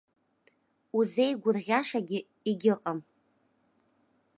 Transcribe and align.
Узеигәырӷьашагьы 0.97 2.19
егьыҟам! 2.49 2.99